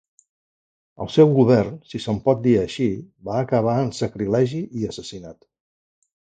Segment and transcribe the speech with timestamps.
[1.05, 2.89] El seu govern, si se'n pot dir així,
[3.29, 5.43] va acabar en sacrilegi i assassinat.